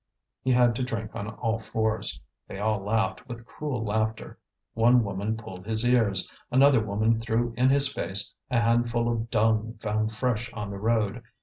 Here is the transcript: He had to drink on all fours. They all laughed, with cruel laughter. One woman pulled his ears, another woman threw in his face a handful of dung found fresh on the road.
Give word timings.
He 0.41 0.51
had 0.51 0.73
to 0.77 0.83
drink 0.83 1.13
on 1.15 1.27
all 1.27 1.59
fours. 1.59 2.19
They 2.47 2.57
all 2.57 2.79
laughed, 2.79 3.27
with 3.29 3.45
cruel 3.45 3.85
laughter. 3.85 4.39
One 4.73 5.03
woman 5.03 5.37
pulled 5.37 5.67
his 5.67 5.85
ears, 5.85 6.27
another 6.49 6.83
woman 6.83 7.19
threw 7.19 7.53
in 7.55 7.69
his 7.69 7.87
face 7.87 8.33
a 8.49 8.59
handful 8.61 9.07
of 9.11 9.29
dung 9.29 9.75
found 9.79 10.11
fresh 10.11 10.51
on 10.53 10.71
the 10.71 10.79
road. 10.79 11.21